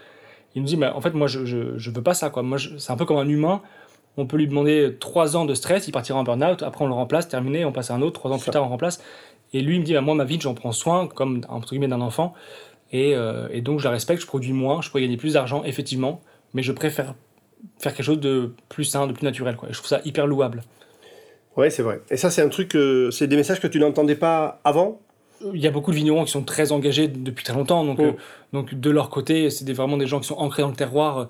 [0.56, 2.30] Il nous dit, mais en fait, moi, je, je, veux pas ça.
[2.30, 2.44] Quoi.
[2.44, 3.62] Moi, c'est un peu comme un humain.
[4.20, 6.94] On peut lui demander 3 ans de stress, il partira en burn-out, après on le
[6.94, 9.02] remplace, terminé, on passe à un autre, 3 ans plus tard, on remplace.
[9.54, 11.88] Et lui, il me dit, bah, moi, ma vigne, j'en prends soin, comme, entre guillemets,
[11.88, 12.34] d'un enfant.
[12.92, 15.64] Et, euh, et, donc, je la respecte, je produis moins, je pourrais gagner plus d'argent,
[15.64, 16.22] effectivement,
[16.54, 17.16] mais je préfère
[17.80, 19.56] faire quelque chose de plus sain, de plus naturel.
[19.56, 19.70] Quoi.
[19.72, 20.64] je trouve ça hyper louable.
[21.56, 22.02] Oui, c'est vrai.
[22.10, 22.78] Et ça, c'est un truc,
[23.12, 25.00] c'est des messages que tu n'entendais pas avant?
[25.54, 28.04] Il y a beaucoup de vignerons qui sont très engagés depuis très longtemps, donc, oh.
[28.04, 28.12] euh,
[28.52, 31.26] donc de leur côté, c'est vraiment des gens qui sont ancrés dans le terroir euh,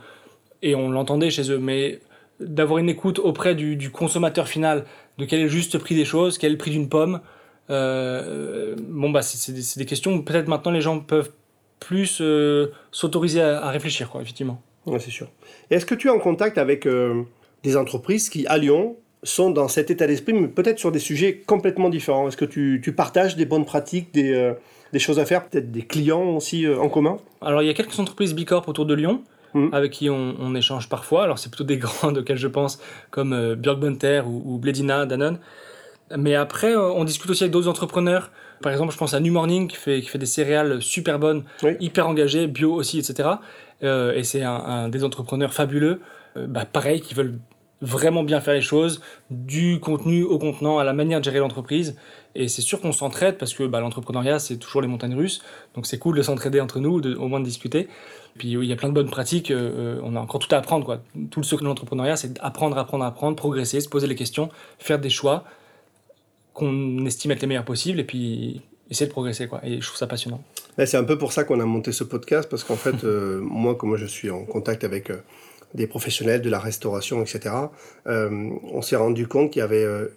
[0.64, 1.60] et on l'entendait chez eux.
[1.60, 2.00] Mais
[2.40, 4.86] d'avoir une écoute auprès du, consommateur final
[5.18, 7.22] de quel est le juste prix des choses, quel est le prix d'une pomme,
[7.70, 11.32] euh, bon bah c'est des, des, questions où peut-être maintenant les gens peuvent
[11.80, 12.22] plus
[12.92, 14.62] s'autoriser à, à, réfléchir, quoi, effectivement.
[14.86, 15.28] Ouais, c'est sûr.
[15.70, 16.88] Est-ce que tu es en contact avec
[17.64, 21.42] des entreprises qui, à Lyon, sont dans cet état d'esprit, mais peut-être sur des sujets
[21.46, 22.28] complètement différents?
[22.28, 24.54] Est-ce que tu, tu, partages des bonnes pratiques, des, euh,
[24.94, 27.18] des choses à faire, peut-être des clients aussi euh, en commun?
[27.42, 29.22] Alors, il y a quelques entreprises Bicorp autour de Lyon.
[29.54, 29.70] Mmh.
[29.72, 31.24] avec qui on, on, échange parfois.
[31.24, 35.06] Alors, c'est plutôt des grandes auxquelles je pense, comme euh, Björk Bunter ou, ou Bledina,
[35.06, 35.40] Danone.
[36.16, 38.32] Mais après, euh, on discute aussi avec d'autres entrepreneurs.
[38.62, 41.44] Par exemple, je pense à New Morning qui fait, qui fait des céréales super bonnes,
[41.64, 41.78] oui.
[41.80, 43.30] hyper engagées, bio aussi, etc.
[43.84, 46.02] Euh, et c'est un, un, des entrepreneurs fabuleux,
[46.36, 47.40] bah, pareil, qui veulent
[47.82, 51.96] vraiment bien faire les choses, du contenu au contenant, à la manière de gérer l'entreprise.
[52.36, 55.42] Et c'est sûr qu'on s'entraide parce que bah, l'entrepreneuriat, c'est toujours les montagnes russes.
[55.76, 57.88] Donc c'est cool de s'entraider entre nous, au moins de discuter.
[58.38, 60.86] Puis il y a plein de bonnes pratiques, euh, on a encore tout à apprendre.
[60.86, 61.02] Quoi.
[61.32, 65.00] Tout le secret de l'entrepreneuriat, c'est apprendre, apprendre, apprendre, progresser, se poser les questions, faire
[65.00, 65.44] des choix
[66.54, 69.48] qu'on estime être les meilleurs possibles et puis essayer de progresser.
[69.48, 69.62] Quoi.
[69.64, 70.44] Et je trouve ça passionnant.
[70.86, 73.76] C'est un peu pour ça qu'on a monté ce podcast parce qu'en fait, euh, moi,
[73.76, 75.10] comme je suis en contact avec...
[75.10, 75.18] Euh,
[75.74, 77.56] des professionnels de la restauration, etc.,
[78.08, 80.08] euh, on s'est rendu compte qu'il y avait euh,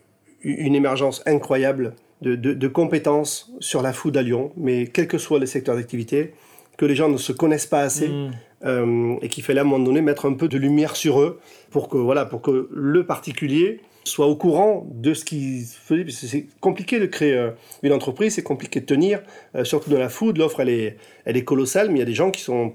[0.42, 5.18] une émergence incroyable de, de, de, compétences sur la food à Lyon, mais quels que
[5.18, 6.34] soient les secteurs d'activité,
[6.78, 8.30] que les gens ne se connaissent pas assez mmh.
[8.64, 11.40] euh, et qu'il fallait à un moment donné mettre un peu de lumière sur eux
[11.70, 16.06] pour que, voilà, pour que le particulier soit au courant de ce qu'il faisait.
[16.10, 17.50] C'est compliqué de créer euh,
[17.82, 19.22] une entreprise, c'est compliqué de tenir,
[19.54, 20.38] euh, surtout dans la food.
[20.38, 22.72] L'offre, elle est, elle est colossale, mais il y a des gens qui sont,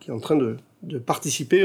[0.00, 1.64] qui sont en train de, de participer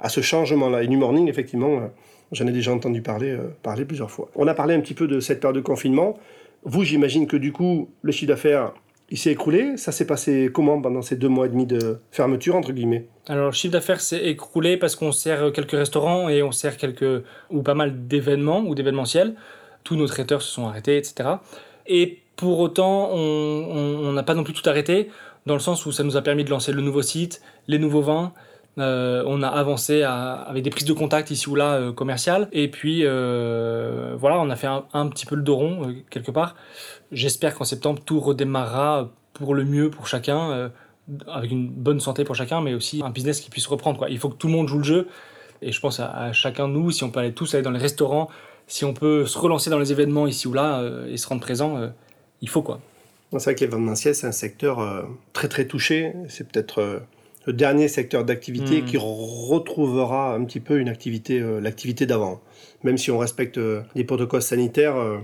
[0.00, 0.82] à ce changement-là.
[0.82, 1.90] Et New Morning, effectivement,
[2.32, 4.28] j'en ai déjà entendu parler, parler plusieurs fois.
[4.34, 6.18] On a parlé un petit peu de cette période de confinement.
[6.64, 8.72] Vous, j'imagine que du coup, le chiffre d'affaires
[9.10, 9.76] il s'est écroulé.
[9.76, 13.06] Ça s'est passé comment pendant ces deux mois et demi de fermeture, entre guillemets?
[13.26, 17.24] Alors, le chiffre d'affaires s'est écroulé parce qu'on sert quelques restaurants et on sert quelques,
[17.50, 19.34] ou pas mal d'événements ou d'événementiels.
[19.82, 21.28] Tous nos traiteurs se sont arrêtés, etc.
[21.86, 25.08] Et pour autant, on n'a pas non plus tout arrêté,
[25.44, 28.02] dans le sens où ça nous a permis de lancer le nouveau site, les nouveaux
[28.02, 28.32] vins.
[28.80, 32.48] Euh, on a avancé avec des prises de contact ici ou là euh, commerciales.
[32.52, 36.30] Et puis, euh, voilà, on a fait un, petit peu le dos rond, euh, quelque
[36.30, 36.56] part.
[37.12, 40.70] J'espère qu'en septembre, tout redémarrera pour le mieux pour chacun,
[41.26, 43.98] avec une bonne santé pour chacun, mais aussi un business qui puisse reprendre.
[43.98, 44.10] Quoi.
[44.10, 45.08] Il faut que tout le monde joue le jeu.
[45.62, 47.70] Et je pense à, à, chacun de nous, si on peut aller tous aller dans
[47.70, 48.28] les restaurants,
[48.66, 51.90] si on peut se relancer dans les événements ici ou là et se rendre présent,
[52.40, 52.80] il faut quoi.
[53.32, 56.12] C'est vrai que l'événementiel, c'est un secteur très très touché.
[56.28, 57.02] C'est peut-être
[57.46, 58.84] le dernier secteur d'activité mmh.
[58.84, 62.40] qui retrouvera un petit peu une activité, euh, l'activité d'avant.
[62.82, 65.18] Même si on respecte euh, les protocoles sanitaires, euh,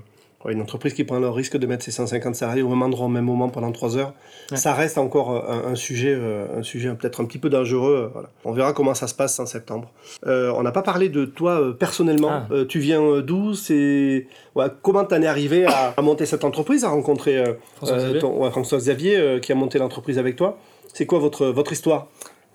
[0.48, 3.10] une entreprise qui prend le risque de mettre ses 150 salariés au même endroit, au
[3.10, 4.14] même moment pendant 3 heures,
[4.52, 4.56] ouais.
[4.56, 6.16] ça reste encore un, un sujet,
[6.56, 8.10] un sujet peut-être un petit peu dangereux.
[8.12, 8.28] Voilà.
[8.44, 9.90] On verra comment ça se passe en septembre.
[10.24, 12.30] on n'a pas parlé de toi personnellement.
[12.30, 12.64] Ah.
[12.68, 13.54] tu viens d'où?
[13.54, 17.42] C'est ouais, Comment t'en es arrivé à, à, monter cette entreprise, à rencontrer
[17.74, 20.60] François Xavier, ton, François Xavier qui a monté l'entreprise avec toi?
[20.96, 22.06] C'est quoi votre, votre histoire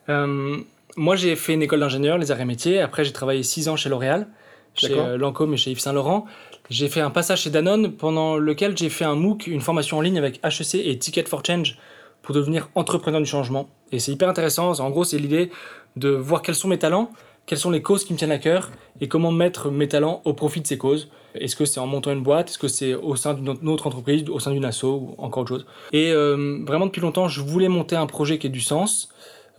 [0.10, 0.58] euh,
[0.96, 2.82] Moi, j'ai fait une école d'ingénieur, les arts et métiers.
[2.82, 4.28] Après, j'ai travaillé 6 ans chez L'Oréal,
[4.74, 6.26] chez euh, Lancôme et chez Yves Saint Laurent.
[6.72, 10.02] J'ai fait un passage chez Danone pendant lequel j'ai fait un MOOC, une formation en
[10.02, 11.78] ligne avec HEC et Ticket for Change
[12.24, 13.70] pour devenir entrepreneur du changement.
[13.92, 14.80] Et c'est hyper intéressant.
[14.80, 15.52] En gros, c'est l'idée
[15.96, 17.12] de voir quels sont mes talents,
[17.46, 20.34] quelles sont les causes qui me tiennent à cœur et comment mettre mes talents au
[20.34, 21.12] profit de ces causes.
[21.36, 22.50] Est-ce que c'est en montant une boîte?
[22.50, 25.50] Est-ce que c'est au sein d'une autre entreprise, au sein d'une asso ou encore autre
[25.50, 25.66] chose?
[25.92, 29.10] Et euh, vraiment depuis longtemps, je voulais monter un projet qui ait du sens,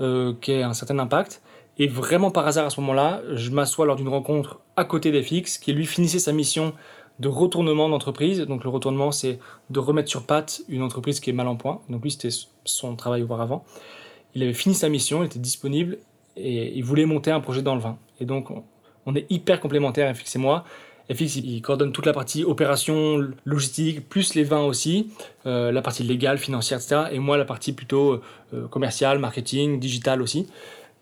[0.01, 1.43] euh, qui ait un certain impact.
[1.79, 5.59] Et vraiment par hasard à ce moment-là, je m'assois lors d'une rencontre à côté d'FX
[5.59, 6.75] qui lui finissait sa mission
[7.19, 8.41] de retournement d'entreprise.
[8.41, 9.39] Donc le retournement, c'est
[9.71, 11.81] de remettre sur patte une entreprise qui est mal en point.
[11.89, 13.65] Donc lui, c'était son travail auparavant.
[14.35, 15.99] Il avait fini sa mission, il était disponible
[16.37, 17.99] et il voulait monter un projet dans le vin.
[18.21, 18.49] Et donc
[19.07, 20.65] on est hyper complémentaires, FX et moi.
[21.15, 25.11] FX, il coordonne toute la partie opération, logistique, plus les vins aussi,
[25.47, 27.03] euh, la partie légale, financière, etc.
[27.13, 28.21] Et moi, la partie plutôt
[28.55, 30.47] euh, commerciale, marketing, digital aussi.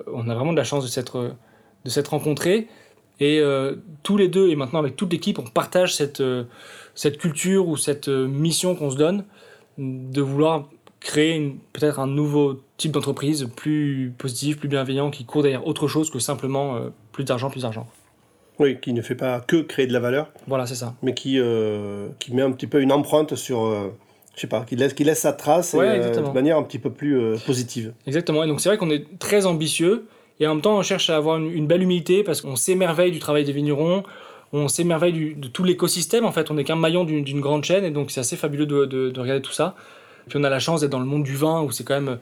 [0.01, 2.68] Euh, on a vraiment de la chance de s'être, rencontrés.
[3.23, 3.42] Et
[4.03, 8.75] tous les deux, et maintenant avec toute l'équipe, on partage cette culture ou cette mission
[8.75, 9.25] qu'on se donne
[9.77, 10.70] de vouloir
[11.01, 16.09] créer peut-être un nouveau type d'entreprise plus positif, plus bienveillant, qui court derrière autre chose
[16.09, 16.79] que simplement
[17.12, 17.87] plus d'argent, plus d'argent.
[18.61, 20.29] Oui, qui ne fait pas que créer de la valeur.
[20.46, 20.94] Voilà, c'est ça.
[21.03, 23.64] Mais qui, euh, qui met un petit peu une empreinte sur.
[23.64, 23.92] Euh,
[24.37, 26.62] je sais pas, qui laisse, qui laisse sa trace ouais, et, euh, de manière un
[26.62, 27.92] petit peu plus euh, positive.
[28.07, 28.44] Exactement.
[28.44, 30.07] Et donc c'est vrai qu'on est très ambitieux
[30.38, 33.11] et en même temps on cherche à avoir une, une belle humilité parce qu'on s'émerveille
[33.11, 34.03] du travail des vignerons,
[34.53, 36.25] on s'émerveille de tout l'écosystème.
[36.25, 38.87] En fait, on n'est qu'un maillon d'une grande chaîne et donc c'est assez fabuleux de,
[38.87, 39.75] de, de regarder tout ça.
[40.29, 42.18] Puis on a la chance d'être dans le monde du vin où c'est quand même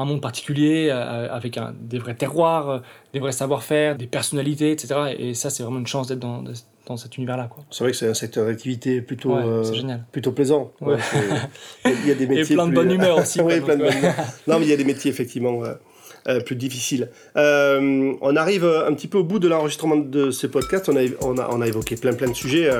[0.00, 2.78] un monde particulier euh, avec un, des vrais terroirs, euh,
[3.12, 5.14] des vrais savoir-faire, des personnalités, etc.
[5.18, 6.42] Et ça, c'est vraiment une chance d'être dans,
[6.86, 7.50] dans cet univers-là.
[7.70, 10.72] C'est vrai que c'est un secteur d'activité plutôt, ouais, euh, plutôt plaisant.
[10.80, 10.94] Ouais.
[10.94, 12.52] Ouais, il y a des métiers.
[12.52, 13.40] Et plein de bonne humeur aussi.
[13.42, 14.14] oui, plein de bonne humeur.
[14.46, 15.60] Non, mais il y a des métiers effectivement
[16.44, 17.10] plus difficile.
[17.36, 20.88] on arrive un petit peu au bout de l'enregistrement de ce podcast.
[20.88, 22.70] On a, on a, on a évoqué plein plein de sujets.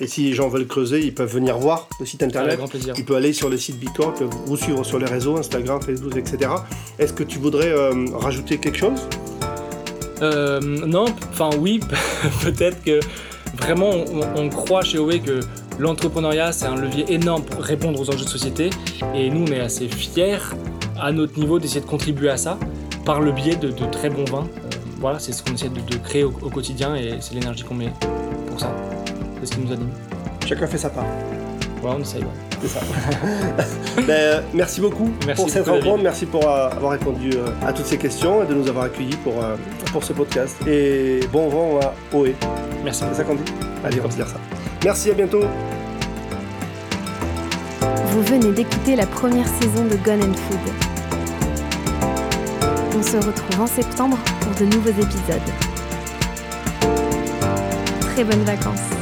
[0.00, 2.56] et si les gens veulent creuser, ils peuvent venir voir le site internet.
[2.56, 2.94] grand plaisir.
[2.96, 6.16] Ils peuvent aller sur le site ils peuvent vous suivre sur les réseaux, Instagram, Facebook,
[6.16, 6.50] etc.
[6.98, 7.72] Est-ce que tu voudrais
[8.12, 9.00] rajouter quelque chose?
[10.20, 11.80] Non, enfin oui,
[12.42, 13.00] peut-être que
[13.56, 13.90] vraiment
[14.36, 15.40] on, croit chez OE que
[15.78, 18.70] l'entrepreneuriat c'est un levier énorme pour répondre aux enjeux de société
[19.14, 20.38] et nous on est assez fiers
[21.00, 22.58] à notre niveau d'essayer de contribuer à ça
[23.04, 24.46] par le biais de, très bons vins.
[24.64, 27.92] Euh, voilà, c'est ce qu'on essaie de, créer au, quotidien et c'est l'énergie qu'on met
[28.48, 28.74] pour ça.
[29.40, 29.90] C'est ce qui nous anime.
[30.46, 31.06] Chacun fait sa part.
[31.80, 32.24] Voilà, on essaye.
[32.60, 32.80] C'est ça.
[34.06, 36.02] Ben, merci beaucoup pour cette rencontre.
[36.02, 39.16] Merci pour euh, avoir répondu euh, à toutes ces questions et de nous avoir accueillis
[39.16, 39.34] pour,
[39.92, 40.56] pour ce podcast.
[40.66, 42.34] Et bon vent à OE.
[42.84, 43.04] Merci.
[43.10, 43.52] C'est ça qu'on dit?
[43.84, 44.36] Allez, on va se dire ça.
[44.84, 45.42] Merci, à bientôt.
[47.80, 50.89] Vous venez d'écouter la première saison de Gone and Food.
[53.00, 55.40] On se retrouve en septembre pour de nouveaux épisodes.
[58.02, 58.99] Très bonnes vacances